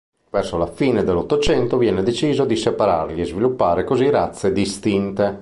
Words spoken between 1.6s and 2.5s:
venne deciso